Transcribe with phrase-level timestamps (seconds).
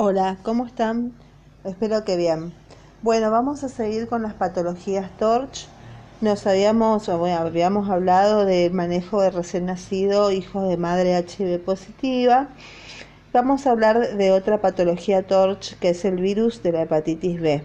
[0.00, 1.12] Hola, ¿cómo están?
[1.64, 2.52] Espero que bien.
[3.02, 5.66] Bueno, vamos a seguir con las patologías TORCH.
[6.20, 12.46] Nos habíamos, habíamos hablado del manejo de recién nacido, hijos de madre HIV positiva.
[13.32, 17.64] Vamos a hablar de otra patología TORCH que es el virus de la hepatitis B.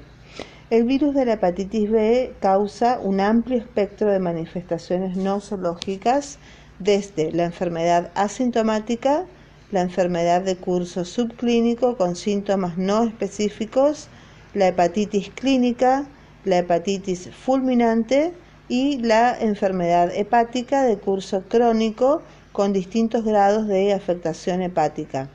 [0.72, 6.40] El virus de la hepatitis B causa un amplio espectro de manifestaciones no zoológicas
[6.80, 9.26] desde la enfermedad asintomática,
[9.74, 14.08] la enfermedad de curso subclínico con síntomas no específicos,
[14.54, 16.06] la hepatitis clínica,
[16.46, 18.34] la hepatitis fulminante
[18.70, 22.22] y la enfermedad hepática de curso crónico
[22.52, 25.28] con distintos grados de afectación hepática.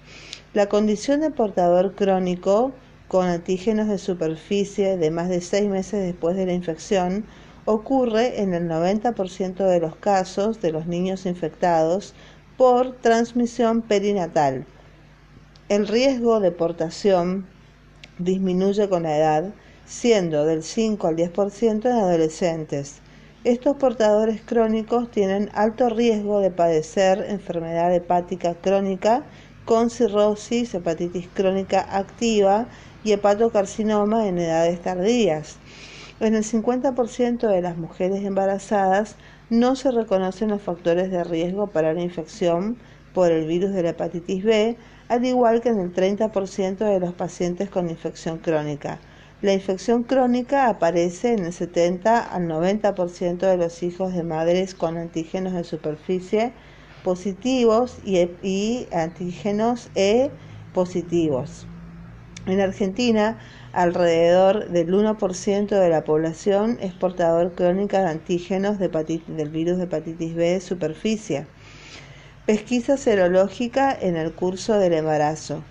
[0.54, 2.70] La condición de portador crónico
[3.08, 7.24] con antígenos de superficie de más de seis meses después de la infección
[7.64, 12.14] ocurre en el 90% de los casos de los niños infectados
[12.58, 14.66] por transmisión perinatal.
[15.68, 17.46] El riesgo de portación
[18.18, 19.54] disminuye con la edad,
[19.86, 22.96] siendo del 5 al 10% en adolescentes.
[23.44, 29.22] Estos portadores crónicos tienen alto riesgo de padecer enfermedad hepática crónica
[29.64, 32.66] con cirrosis, hepatitis crónica activa
[33.04, 35.58] y hepatocarcinoma en edades tardías.
[36.18, 39.14] En el 50% de las mujeres embarazadas
[39.50, 42.76] no se reconocen los factores de riesgo para la infección
[43.14, 44.76] por el virus de la hepatitis B,
[45.08, 48.98] al igual que en el 30% de los pacientes con infección crónica.
[49.40, 54.96] La infección crónica aparece en el 70 al 90% de los hijos de madres con
[54.96, 56.52] antígenos de superficie
[57.04, 60.30] positivos y, antígenos E
[60.74, 61.66] positivos.
[62.46, 63.38] En Argentina,
[63.78, 70.34] alrededor del 1% de la población es portador crónica de antígenos del virus de hepatitis
[70.34, 71.46] B de superficie.
[72.44, 75.62] Pesquisa serológica en el curso del embarazo.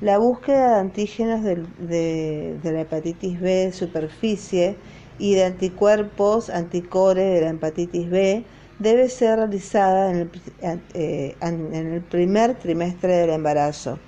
[0.00, 4.76] La búsqueda de antígenos de, la hepatitis B de superficie
[5.18, 8.44] y de anticuerpos anticore de la hepatitis B
[8.78, 10.30] debe ser realizada en
[10.62, 13.98] el eh, primer trimestre del embarazo.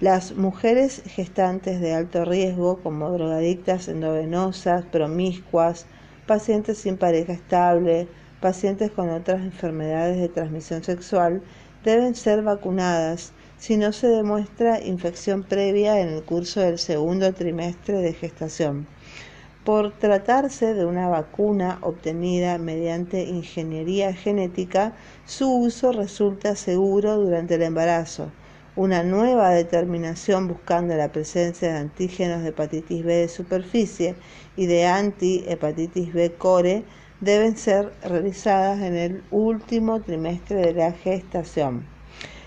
[0.00, 5.86] Las mujeres gestantes de alto riesgo, como drogadictas endovenosas, promiscuas,
[6.24, 8.06] pacientes sin pareja estable,
[8.40, 11.42] pacientes con otras enfermedades de transmisión sexual,
[11.82, 17.94] deben ser vacunadas si no se demuestra infección previa en el curso del segundo trimestre
[17.98, 18.86] de gestación.
[19.64, 24.92] Por tratarse de una vacuna obtenida mediante ingeniería genética,
[25.26, 28.30] su uso resulta seguro durante el embarazo
[28.78, 34.14] una nueva determinación buscando la presencia de antígenos de hepatitis B de superficie
[34.56, 36.84] y de anti-hepatitis B core
[37.20, 41.82] deben ser realizadas en el último trimestre de la gestación.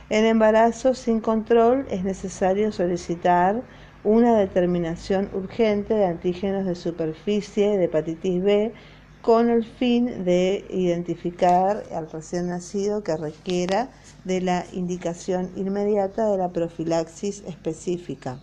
[0.09, 3.61] En embarazo sin control es necesario solicitar
[4.05, 8.73] una determinación urgente de antígenos de superficie de hepatitis B
[9.21, 13.89] con el fin de identificar al recién nacido que requiera
[14.23, 18.39] de la indicación inmediata de la profilaxis específica.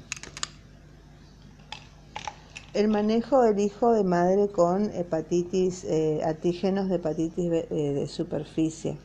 [2.74, 8.06] El manejo del hijo de madre con hepatitis, eh, antígenos de hepatitis B, eh, de
[8.06, 8.98] superficie.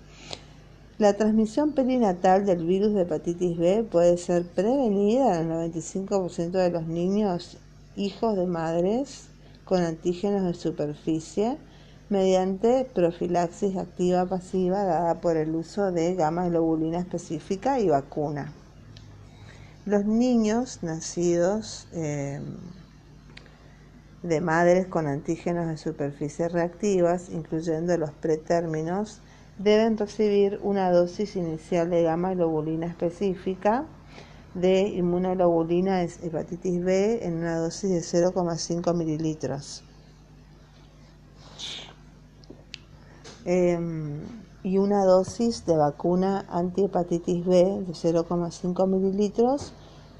[0.99, 6.69] La transmisión perinatal del virus de hepatitis B puede ser prevenida en el 95% de
[6.69, 7.57] los niños
[7.95, 9.27] hijos de madres
[9.65, 11.57] con antígenos de superficie
[12.09, 18.51] mediante profilaxis activa pasiva dada por el uso de gamma globulina específica y vacuna.
[19.85, 22.39] Los niños nacidos eh,
[24.21, 29.19] de madres con antígenos de superficie reactivas, incluyendo los pretérminos,
[29.57, 33.85] deben recibir una dosis inicial de gamma globulina específica
[34.53, 39.83] de inmunoglobulina hepatitis B en una dosis de 0,5 mililitros.
[43.45, 44.21] Em,
[44.63, 49.73] y una dosis de vacuna antihepatitis B de 0,5 mililitros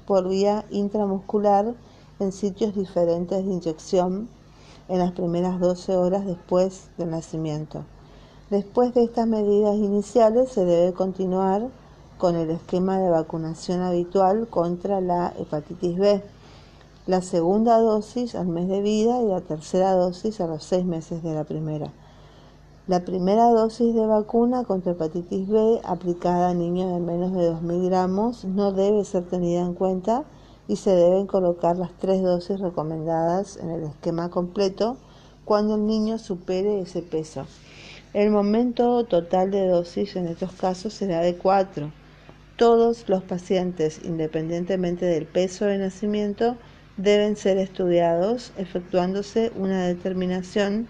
[0.06, 1.74] por vía intramuscular
[2.18, 4.28] en sitios diferentes de inyección
[4.88, 7.84] en las primeras 12 horas después del nacimiento.
[8.50, 11.68] Después de estas medidas iniciales se debe continuar
[12.18, 16.22] con el esquema de vacunación habitual contra la hepatitis B.
[17.06, 21.22] La segunda dosis al mes de vida y la tercera dosis a los seis meses
[21.22, 21.90] de la primera.
[22.86, 27.86] La primera dosis de vacuna contra hepatitis B aplicada a niños de menos de 2.000
[27.86, 30.24] gramos no debe ser tenida en cuenta
[30.68, 34.98] y se deben colocar las tres dosis recomendadas en el esquema completo
[35.46, 37.46] cuando el niño supere ese peso.
[38.12, 41.90] El momento total de dosis en estos casos será de 4,
[42.58, 46.56] Todos los pacientes, independientemente del peso de nacimiento,
[46.98, 50.86] deben ser estudiados efectuándose una determinación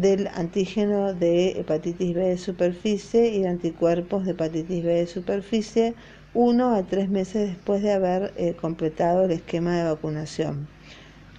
[0.00, 5.94] del antígeno de hepatitis B de superficie y anticuerpos de hepatitis B de superficie
[6.34, 10.68] uno a tres meses después de haber eh, completado el esquema de vacunación.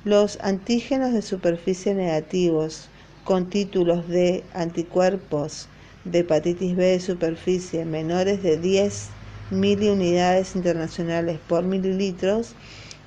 [0.03, 2.89] Los antígenos de superficie negativos
[3.23, 5.67] con títulos de anticuerpos
[6.03, 9.09] de hepatitis B de superficie menores de 10
[9.51, 12.55] miliunidades internacionales por mililitros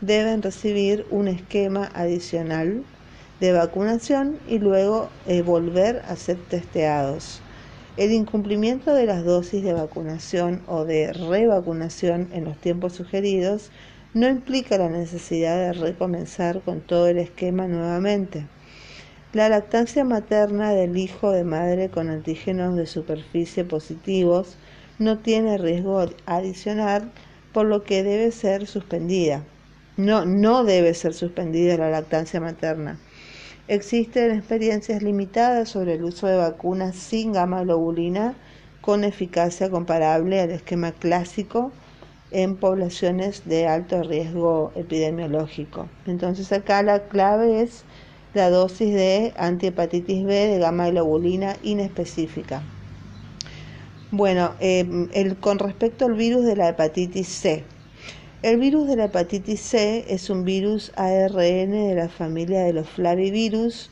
[0.01, 2.85] deben recibir un esquema adicional
[3.43, 7.41] de vacunación y luego eh, volver a ser testeados.
[7.97, 13.73] El incumplimiento de las dosis de vacunación o de revacunación en los tiempos sugeridos
[14.15, 18.47] no implica la necesidad de recomenzar con todo el esquema nuevamente.
[19.33, 24.57] La lactancia materna del hijo de madre con antígenos de superficie positivos
[25.01, 27.11] no tiene riesgo adicional,
[27.53, 29.43] por lo que debe ser suspendida.
[29.97, 32.99] No, no debe ser suspendida la lactancia materna.
[33.69, 38.35] Existen experiencias limitadas sobre el uso de vacunas sin gamma globulina
[38.81, 41.71] con eficacia comparable al esquema clásico
[42.33, 45.87] en poblaciones de alto riesgo epidemiológico.
[46.07, 47.85] Entonces acá la clave es
[48.35, 52.63] la dosis de antihepatitis B de gamma globulina inespecífica.
[54.11, 57.65] Bueno, eh, el, con respecto al virus de la hepatitis C,
[58.43, 62.89] el virus de la hepatitis C es un virus ARN de la familia de los
[62.89, 63.89] flavivirus.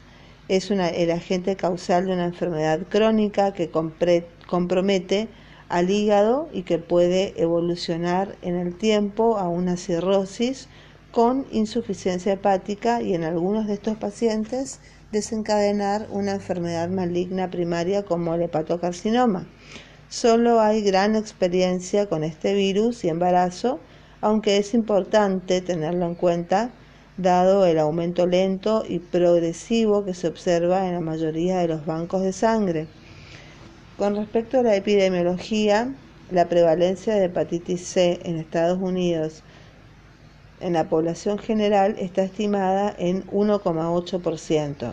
[0.48, 5.28] Es el agente causal de una enfermedad crónica que compromete
[5.68, 10.66] al hígado y que puede evolucionar en el tiempo a una cirrosis
[11.12, 14.80] con insuficiencia hepática y en algunos de estos pacientes
[15.12, 19.46] desencadenar una enfermedad maligna primaria como el hepatocarcinoma.
[20.08, 23.78] Solo hay gran experiencia con este virus y embarazo
[24.20, 26.70] aunque es importante tenerlo en cuenta
[27.16, 32.22] dado el aumento lento y progresivo que se observa en la mayoría de los bancos
[32.22, 32.86] de sangre.
[33.98, 35.94] Con respecto a la epidemiología,
[36.30, 39.42] la prevalencia de hepatitis C en Estados Unidos
[40.60, 44.92] en la población general está estimada en 1,8%.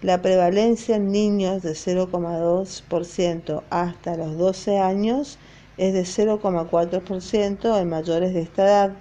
[0.00, 5.38] La prevalencia en niños de 0,2% hasta los 12 años
[5.76, 8.92] es de 0,4% en mayores de esta edad.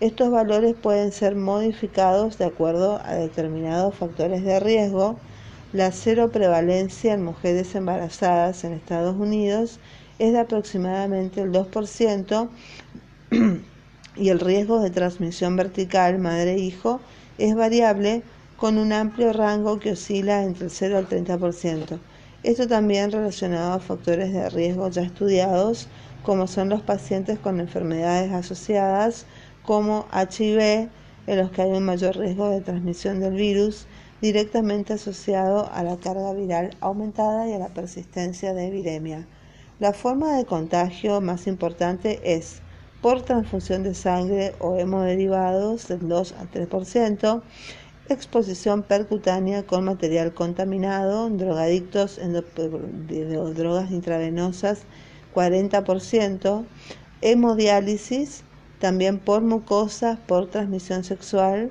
[0.00, 5.16] Estos valores pueden ser modificados de acuerdo a determinados factores de riesgo.
[5.72, 9.78] La cero prevalencia en mujeres embarazadas en Estados Unidos
[10.18, 12.48] es de aproximadamente el 2%
[14.16, 17.00] y el riesgo de transmisión vertical madre-hijo
[17.38, 18.22] es variable
[18.56, 21.98] con un amplio rango que oscila entre el 0 al 30%.
[22.42, 25.88] Esto también relacionado a factores de riesgo ya estudiados,
[26.24, 29.26] como son los pacientes con enfermedades asociadas
[29.64, 30.88] como HIV,
[31.26, 33.86] en los que hay un mayor riesgo de transmisión del virus
[34.20, 39.26] directamente asociado a la carga viral aumentada y a la persistencia de viremia.
[39.78, 42.60] La forma de contagio más importante es
[43.00, 47.42] por transfusión de sangre o hemoderivados del 2 al 3%,
[48.10, 52.20] exposición percutánea con material contaminado, drogadictos
[53.54, 54.82] drogas intravenosas
[55.34, 56.64] 40%,
[57.22, 58.42] hemodiálisis,
[58.78, 61.70] también por mucosas, por transmisión sexual,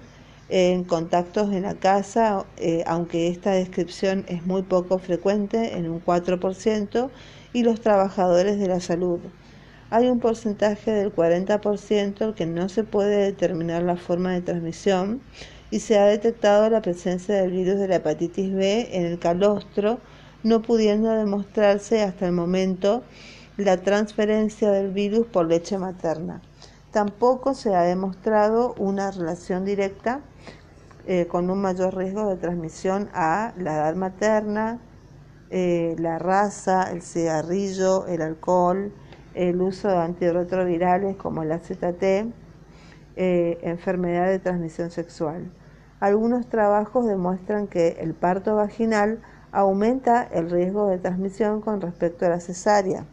[0.49, 6.03] en contactos en la casa, eh, aunque esta descripción es muy poco frecuente, en un
[6.03, 7.09] 4%,
[7.53, 9.19] y los trabajadores de la salud.
[9.91, 15.21] Hay un porcentaje del 40% que no se puede determinar la forma de transmisión
[15.71, 19.99] y se ha detectado la presencia del virus de la hepatitis B en el calostro,
[20.43, 23.03] no pudiendo demostrarse hasta el momento
[23.59, 26.41] la transferencia del virus por leche materna.
[26.91, 30.21] Tampoco se ha demostrado una relación directa
[31.05, 34.79] eh, con un mayor riesgo de transmisión a la edad materna,
[35.49, 38.93] eh, la raza, el cigarrillo, el alcohol,
[39.33, 42.03] el uso de antirretrovirales como el AZT,
[43.15, 45.51] eh, enfermedad de transmisión sexual.
[45.99, 49.19] Algunos trabajos demuestran que el parto vaginal
[49.51, 53.05] aumenta el riesgo de transmisión con respecto a la cesárea,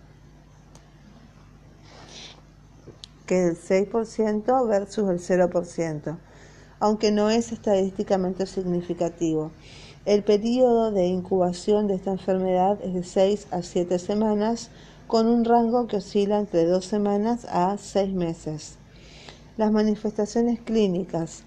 [3.26, 6.16] que el 6% versus el 0%,
[6.80, 9.50] aunque no es estadísticamente significativo.
[10.04, 14.71] El periodo de incubación de esta enfermedad es de 6 a 7 semanas,
[15.06, 18.76] con un rango que oscila entre 2 semanas a 6 meses.
[19.56, 21.45] Las manifestaciones clínicas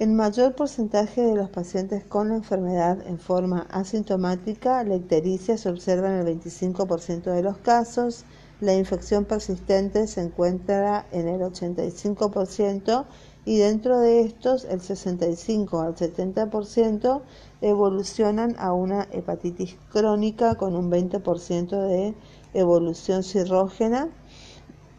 [0.00, 5.68] el mayor porcentaje de los pacientes con la enfermedad en forma asintomática, la ictericia se
[5.68, 8.24] observa en el 25% de los casos,
[8.64, 13.04] La infección persistente se encuentra en el 85%
[13.44, 17.20] y dentro de estos el 65 al 70%
[17.60, 22.14] evolucionan a una hepatitis crónica con un 20% de
[22.54, 24.08] evolución cirrógena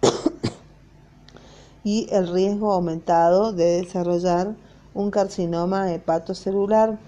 [1.84, 4.56] y el riesgo aumentado de desarrollar
[4.94, 7.00] un carcinoma hepatocelular.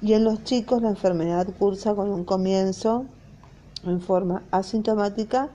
[0.00, 3.04] Y en los chicos la enfermedad cursa con un comienzo
[3.84, 5.50] en forma asintomática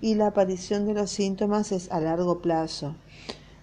[0.00, 2.94] y la aparición de los síntomas es a largo plazo.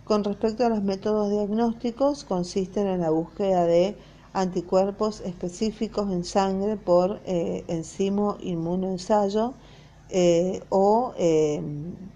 [0.03, 3.97] Con respecto a los métodos diagnósticos, consisten en la búsqueda de
[4.33, 9.53] anticuerpos específicos en sangre por eh, enzimo inmunoensayo
[10.09, 11.61] eh, o eh,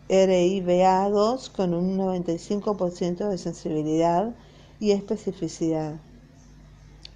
[0.07, 4.33] RIBA2 con un 95% de sensibilidad
[4.79, 5.99] y especificidad.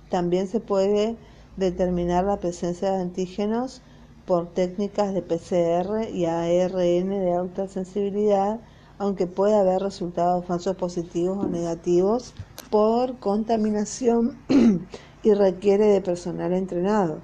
[0.09, 1.15] También se puede
[1.55, 3.81] determinar la presencia de antígenos
[4.25, 8.59] por técnicas de PCR y ARN de alta sensibilidad,
[8.97, 12.33] aunque puede haber resultados falsos positivos o negativos
[12.69, 14.37] por contaminación
[15.23, 17.19] y requiere de personal entrenado.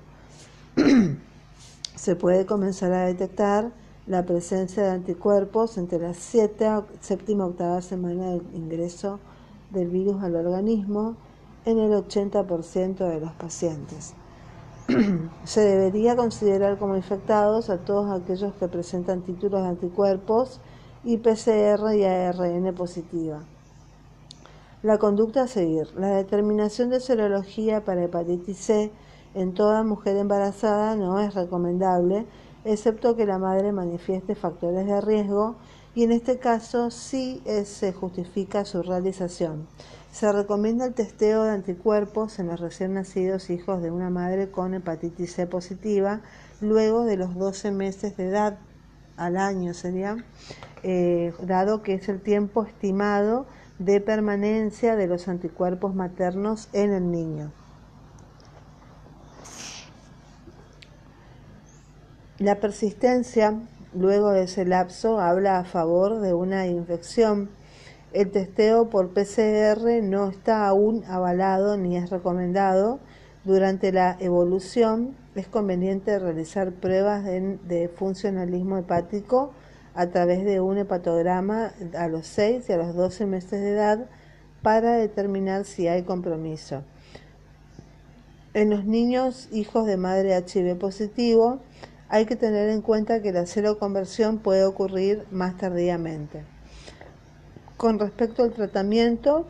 [1.96, 3.72] se puede comenzar a detectar
[4.08, 6.84] la presencia de anticuerpos entre la séptima
[7.46, 9.20] y octava semana del ingreso
[9.70, 11.16] del virus al organismo
[11.66, 14.16] en el 80% de los pacientes.
[15.46, 20.60] Se debería considerar como infectados a todos aquellos que presentan títulos de anticuerpos
[21.04, 23.44] y PCR y ARN positiva.
[24.84, 25.88] La conducta a seguir.
[25.96, 28.92] La determinación de serología para hepatitis C
[29.36, 32.26] en toda mujer embarazada no es recomendable,
[32.66, 35.56] excepto que la madre manifieste factores de riesgo
[35.94, 39.68] y en este caso sí se justifica su realización.
[40.12, 44.74] Se recomienda el testeo de anticuerpos en los recién nacidos hijos de una madre con
[44.74, 46.22] hepatitis C positiva
[46.60, 48.60] luego de los 12 meses de edad
[49.18, 50.18] al año sería,
[50.84, 53.46] eh, dado que es el tiempo estimado
[53.80, 57.52] de permanencia de los anticuerpos maternos en el niño.
[62.38, 63.60] La persistencia
[63.94, 67.50] luego de ese lapso habla a favor de una infección.
[68.14, 73.00] El testeo por PCR no está aún avalado ni es recomendado.
[73.46, 79.54] Durante la evolución es conveniente realizar pruebas de, funcionalismo hepático
[79.96, 84.06] a través de un hepatograma a los 6 y a los 12 meses de edad
[84.62, 86.84] para determinar si hay compromiso.
[88.54, 91.60] En los niños hijos de madre HIV positivo,
[92.10, 96.44] hay que tener en cuenta que la seroconversión puede ocurrir más tardíamente.
[97.82, 99.48] Con respecto al tratamiento,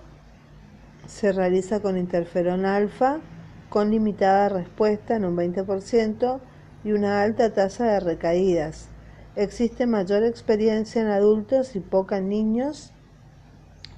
[1.05, 3.19] se realiza con interferón alfa
[3.67, 6.39] con limitada respuesta en un 20%
[6.85, 8.87] y una alta tasa de recaídas.
[9.35, 12.93] Existe mayor experiencia en adultos y poca en niños.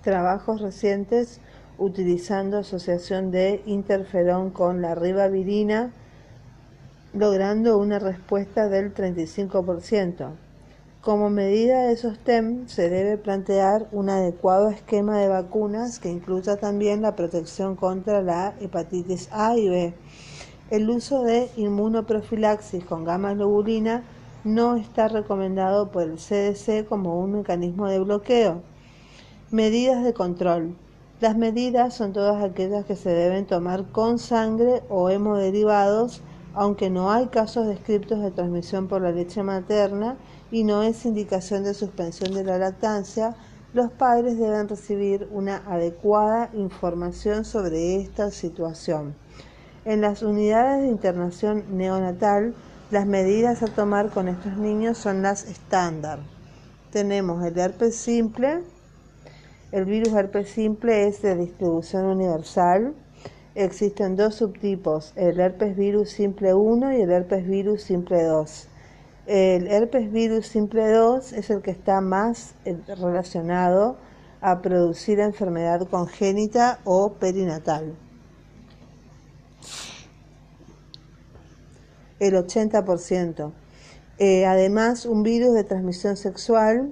[0.01, 1.39] Trabajos recientes
[1.77, 5.91] utilizando asociación de interferón con la ribavirina
[7.13, 10.31] logrando una respuesta del 35%.
[11.03, 17.01] Como medida de sostén, se debe plantear un adecuado esquema de vacunas que incluya también
[17.01, 19.93] la protección contra la hepatitis A y B.
[20.71, 24.05] El uso de inmunoprofilaxis con gamma globulina
[24.45, 28.61] no está recomendado por el CDC como un mecanismo de bloqueo.
[29.51, 30.73] Medidas de control.
[31.19, 36.21] Las medidas son todas aquellas que se deben tomar con sangre o hemoderivados
[36.53, 40.17] aunque no hay casos descritos de transmisión por la leche materna
[40.51, 43.35] y no es indicación de suspensión de la lactancia,
[43.73, 49.15] los padres deben recibir una adecuada información sobre esta situación.
[49.83, 52.53] En las unidades de internación neonatal,
[52.91, 56.19] las medidas a tomar con estos niños son las estándar.
[56.91, 58.61] Tenemos el herpes simple,
[59.71, 62.93] el virus herpes simple es de distribución universal,
[63.55, 68.67] existen dos subtipos, el herpes virus simple 1 y el herpes virus simple 2.
[69.25, 73.97] El herpes virus simple 2 es el que está más eh, relacionado
[74.41, 77.95] a producir enfermedad congénita o perinatal.
[82.19, 83.51] El 80%.
[84.17, 86.91] Eh, además, un virus de transmisión sexual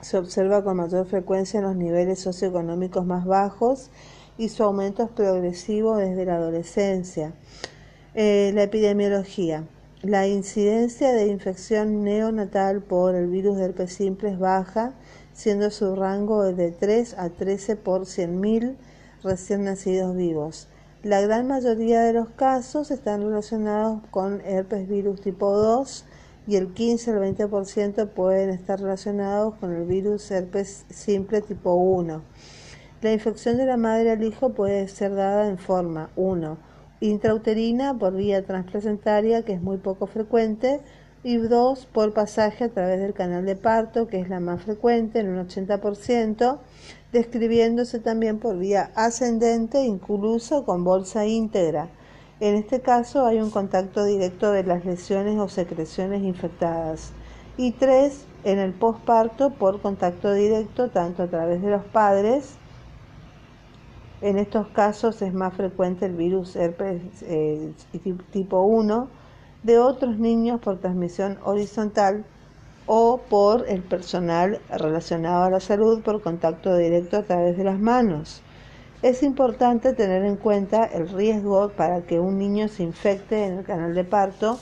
[0.00, 3.90] se observa con mayor frecuencia en los niveles socioeconómicos más bajos
[4.38, 7.32] y su aumento es progresivo desde la adolescencia.
[8.14, 9.64] Eh, la epidemiología.
[10.02, 14.94] La incidencia de infección neonatal por el virus del herpes simple es baja,
[15.32, 18.76] siendo su rango de 3 a 13 por 100.000
[19.22, 20.68] recién nacidos vivos.
[21.02, 26.04] La gran mayoría de los casos están relacionados con herpes virus tipo 2
[26.46, 32.22] y el 15 al 20% pueden estar relacionados con el virus herpes simple tipo 1.
[33.02, 36.56] La infección de la madre al hijo puede ser dada en forma 1.
[37.00, 40.80] intrauterina por vía transplacentaria, que es muy poco frecuente,
[41.24, 41.86] y 2.
[41.86, 45.48] por pasaje a través del canal de parto, que es la más frecuente en un
[45.48, 46.60] 80%,
[47.10, 51.88] describiéndose también por vía ascendente, incluso con bolsa íntegra.
[52.38, 57.10] En este caso hay un contacto directo de las lesiones o secreciones infectadas.
[57.56, 62.61] Y tres, en el posparto por contacto directo tanto a través de los padres.
[64.22, 67.72] En estos casos es más frecuente el virus herpes eh,
[68.30, 69.08] tipo 1
[69.64, 72.24] de otros niños por transmisión horizontal
[72.86, 77.80] o por el personal relacionado a la salud por contacto directo a través de las
[77.80, 78.42] manos.
[79.02, 83.64] Es importante tener en cuenta el riesgo para que un niño se infecte en el
[83.64, 84.60] canal de parto.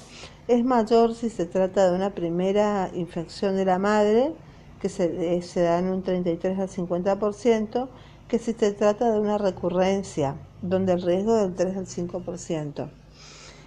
[0.48, 4.32] Es mayor si se trata de una primera infección de la madre,
[4.80, 5.04] que se,
[5.36, 7.88] eh, da en un 33 al 50%,
[8.30, 12.88] que si se trata de una recurrencia, donde el riesgo es del 3 al 5%.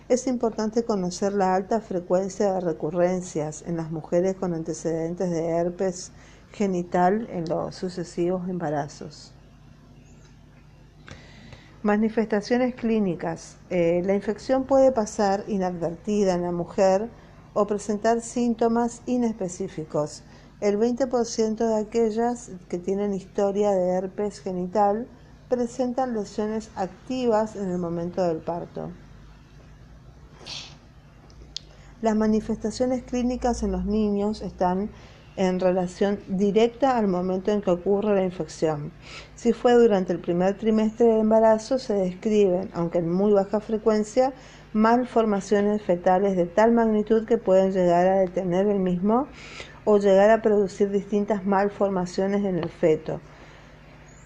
[0.07, 6.13] Es importante conocer la alta frecuencia de recurrencias en las mujeres con antecedentes de herpes
[6.53, 9.33] genital en los sucesivos embarazos.
[11.81, 13.57] Manifestaciones clínicas.
[13.69, 17.09] Eh, la infección puede pasar inadvertida en la mujer
[17.53, 20.23] o presentar síntomas inespecíficos.
[20.63, 25.07] El 20% de aquellas que tienen historia de herpes genital
[25.49, 28.89] presentan lesiones activas en el momento del parto.
[32.01, 34.89] Las manifestaciones clínicas en los niños están
[35.35, 38.93] en relación directa al momento en que ocurre la infección.
[39.35, 44.31] Si fue durante el primer trimestre del embarazo, se describen, aunque en muy baja frecuencia,
[44.71, 49.27] malformaciones fetales de tal magnitud que pueden llegar a detener el mismo
[49.85, 53.19] o llegar a producir distintas malformaciones en el feto.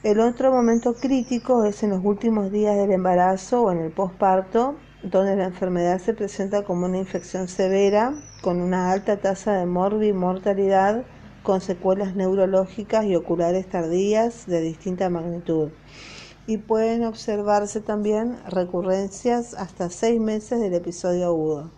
[0.03, 4.75] El otro momento crítico es en los últimos días del embarazo o en el posparto,
[5.03, 11.03] donde la enfermedad se presenta como una infección severa, con una alta tasa de mortalidad,
[11.43, 15.69] con secuelas neurológicas y oculares tardías de distinta magnitud.
[16.45, 21.76] Y pueden observarse también recurrencias hasta seis meses del episodio agudo.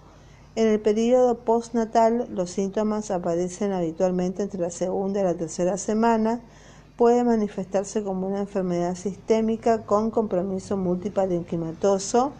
[0.59, 6.41] En el periodo postnatal, los síntomas aparecen habitualmente entre la segunda y la tercera semana.
[6.97, 12.33] Puede manifestarse como una enfermedad sistémica con compromiso multiparenquimatoso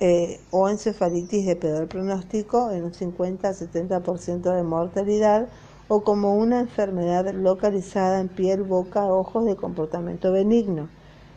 [0.00, 5.48] eh, o encefalitis de peor pronóstico en un 50-70% de mortalidad
[5.88, 10.90] o como una enfermedad localizada en piel, boca, ojos de comportamiento benigno.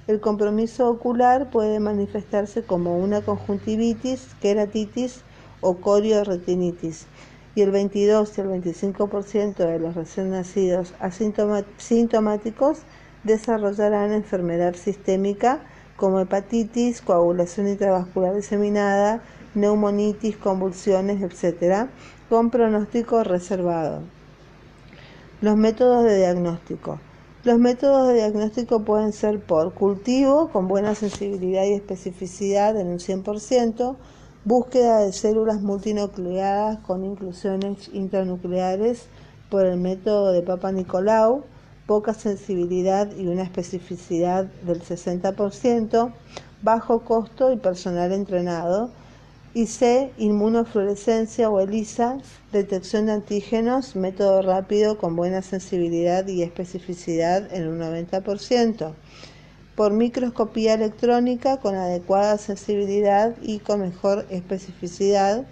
[0.08, 5.24] El compromiso ocular puede manifestarse como una conjuntivitis, queratitis
[5.62, 7.08] o corioretinitis
[7.56, 12.80] y el 22 y el 25% de los recién nacidos asintomáticos
[13.24, 15.62] desarrollarán enfermedad sistémica
[15.96, 19.22] como hepatitis, coagulación intravascular diseminada,
[19.56, 21.88] neumonitis, convulsiones, etc.,
[22.30, 24.02] con pronóstico reservado.
[25.42, 27.00] Los métodos de diagnóstico.
[27.44, 33.00] Los métodos de diagnóstico pueden ser por cultivo, con buena sensibilidad y especificidad en un
[33.00, 33.96] 100%,
[34.46, 39.08] búsqueda de células multinucleadas con inclusiones intranucleares
[39.50, 41.44] por el método de Papa Nicolau,
[41.86, 46.12] poca sensibilidad y una especificidad del 60%,
[46.62, 48.90] bajo costo y personal entrenado,
[49.54, 52.20] y C, inmunofluorescencia o ELISA,
[52.52, 58.94] detección de antígenos, método rápido con buena sensibilidad y especificidad en un 90%,
[59.78, 65.46] por microscopía electrónica con adecuada sensibilidad y con mejor especificidad,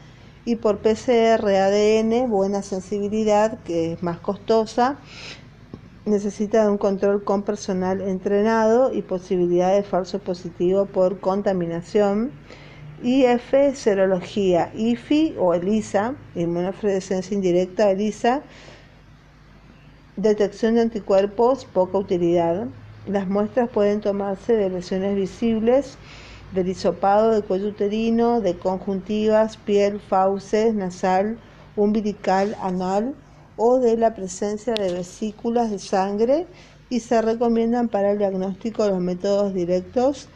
[0.46, 4.98] y por PCR ADN, buena sensibilidad, que es más costosa,
[6.06, 12.32] necesita de un control con personal entrenado y posibilidad de falso positivo por contaminación.
[13.04, 18.42] IF, serología, IFI o ELISA, inmunofluorescencia indirecta, ELISA,
[20.16, 22.68] detección de anticuerpos, poca utilidad.
[23.08, 25.98] Las muestras pueden tomarse de lesiones visibles,
[26.56, 31.38] del hisopado de cuello uterino, de conjuntivas, piel, fauces, nasal,
[31.76, 33.14] umbilical, anal
[33.58, 36.48] o de la presencia de vesículas de sangre
[36.90, 40.28] y se recomiendan para el diagnóstico los métodos directos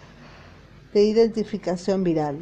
[0.93, 2.38] de identificación viral.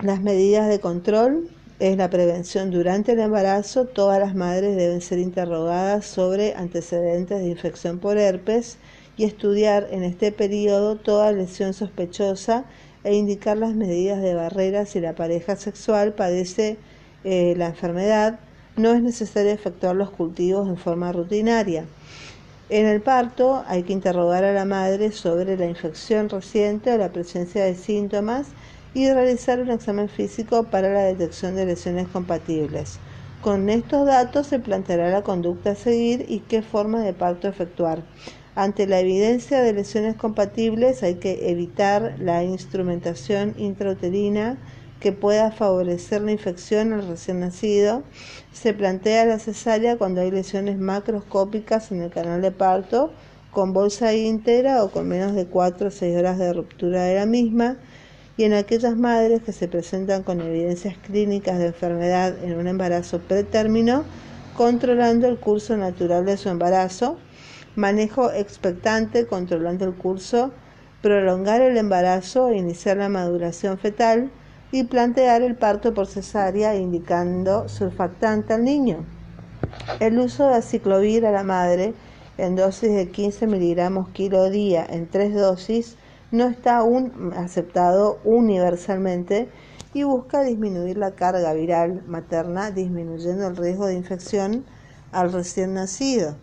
[0.00, 3.84] Las medidas de control es la prevención durante el embarazo.
[3.84, 8.78] Todas las madres deben ser interrogadas sobre antecedentes de infección por herpes
[9.16, 12.64] y estudiar en este periodo toda lesión sospechosa
[13.04, 16.76] e indicar las medidas de barrera si la pareja sexual padece
[17.24, 18.40] eh, la enfermedad,
[18.76, 21.84] no es necesario efectuar los cultivos en forma rutinaria.
[22.70, 27.10] En el parto hay que interrogar a la madre sobre la infección reciente o la
[27.10, 28.46] presencia de síntomas
[28.94, 33.00] y realizar un examen físico para la detección de lesiones compatibles.
[33.40, 38.02] Con estos datos se planteará la conducta a seguir y qué forma de parto efectuar.
[38.60, 44.58] Ante la evidencia de lesiones compatibles hay que evitar la instrumentación intrauterina
[45.00, 48.02] que pueda favorecer la infección al recién nacido.
[48.52, 53.14] Se plantea la cesárea cuando hay lesiones macroscópicas en el canal de parto
[53.50, 57.24] con bolsa íntegra o con menos de 4 o 6 horas de ruptura de la
[57.24, 57.78] misma
[58.36, 63.20] y en aquellas madres que se presentan con evidencias clínicas de enfermedad en un embarazo
[63.20, 64.04] pretérmino,
[64.54, 67.16] controlando el curso natural de su embarazo,
[67.76, 70.52] manejo expectante controlando el curso,
[71.02, 74.30] prolongar el embarazo iniciar la maduración fetal
[74.72, 79.04] y plantear el parto por cesárea indicando surfactante al niño.
[79.98, 81.94] El uso de aciclovir a la madre
[82.38, 85.96] en dosis de 15 miligramos kilo día en tres dosis
[86.30, 89.48] no está aún aceptado universalmente
[89.92, 94.64] y busca disminuir la carga viral materna, disminuyendo el riesgo de infección
[95.10, 96.36] al recién nacido.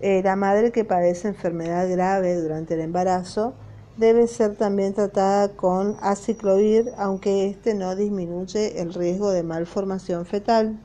[0.00, 3.54] Eh, la madre que padece enfermedad grave durante el embarazo
[3.98, 10.80] debe ser también tratada con aciclovir, aunque este no disminuye el riesgo de malformación fetal.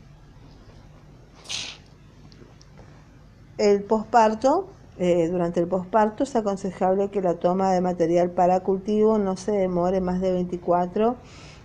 [3.58, 9.18] El posparto eh, durante el posparto es aconsejable que la toma de material para cultivo
[9.18, 11.16] no se demore más de 24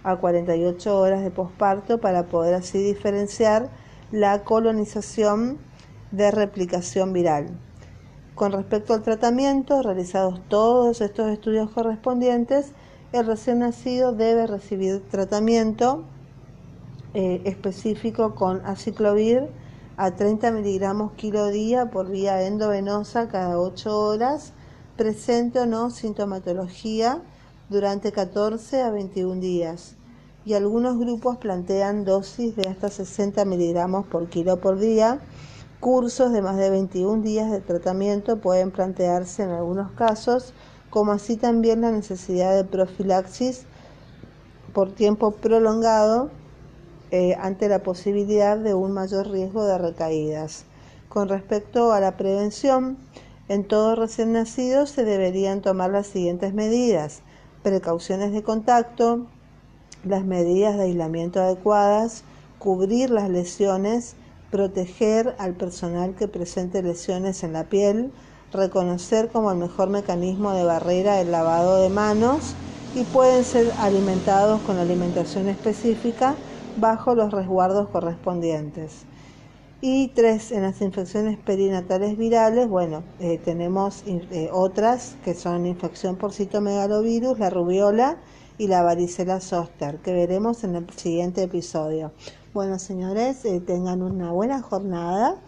[0.05, 3.71] a 48 horas de posparto para poder así diferenciar
[4.13, 5.59] la colonización
[6.11, 7.49] de replicación viral.
[8.35, 12.73] Con respecto al tratamiento, realizados todos estos estudios correspondientes,
[13.13, 16.05] el recién nacido debe recibir tratamiento
[17.13, 19.49] eh, específico con aciclovir
[19.97, 24.53] a 30 miligramos kilo día por vía endovenosa cada 8 horas,
[24.97, 27.21] presente o no sintomatología
[27.69, 29.97] durante 14 a 21 días.
[30.47, 35.21] Y algunos grupos plantean dosis de hasta 60 miligramos por kilo por día.
[35.81, 40.53] Cursos de más de 21 días de tratamiento pueden plantearse en algunos casos,
[40.91, 43.63] como así también la necesidad de profilaxis
[44.75, 46.29] por tiempo prolongado
[47.11, 50.65] eh, ante la posibilidad de un mayor riesgo de recaídas.
[51.09, 52.99] Con respecto a la prevención,
[53.49, 57.23] en todo recién nacido se deberían tomar las siguientes medidas.
[57.63, 59.27] Precauciones de contacto,
[60.05, 62.23] las medidas de aislamiento adecuadas,
[62.59, 64.15] cubrir las lesiones,
[64.51, 68.13] proteger al personal que presente lesiones en la piel,
[68.53, 72.55] reconocer como el mejor mecanismo de barrera el lavado de manos
[72.95, 76.35] y pueden ser alimentados con alimentación específica
[76.77, 79.05] bajo los resguardos correspondientes.
[79.83, 86.17] Y tres, en las infecciones perinatales virales, bueno, eh, tenemos eh, otras que son infección
[86.17, 88.19] por citomegalovirus, la rubiola
[88.59, 92.13] y la varicela zoster, que veremos en el siguiente episodio.
[92.53, 95.41] Bueno, señores, eh, tengan una buena jornada,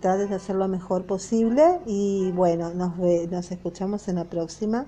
[0.00, 2.96] traten de hacer lo mejor posible y bueno, nos,
[3.30, 4.86] nos escuchamos en la próxima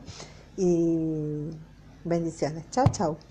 [0.57, 1.51] y
[2.05, 2.69] bendiciones.
[2.71, 3.30] Chao, chao.